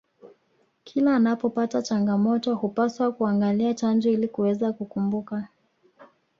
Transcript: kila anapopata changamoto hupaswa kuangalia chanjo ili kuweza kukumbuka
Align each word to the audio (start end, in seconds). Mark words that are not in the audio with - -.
kila 0.83 1.15
anapopata 1.15 1.81
changamoto 1.81 2.55
hupaswa 2.55 3.11
kuangalia 3.11 3.73
chanjo 3.73 4.09
ili 4.11 4.27
kuweza 4.27 4.73
kukumbuka 4.73 5.47